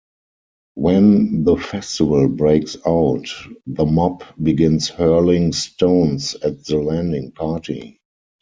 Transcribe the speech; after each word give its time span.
When 0.73 1.43
the 1.43 1.57
"Festival" 1.57 2.27
breaks 2.27 2.75
out, 2.87 3.27
the 3.67 3.85
mob 3.85 4.23
begins 4.41 4.89
hurling 4.89 5.53
stones 5.53 6.33
at 6.43 6.65
the 6.65 6.79
landing 6.79 7.33
party. 7.33 7.99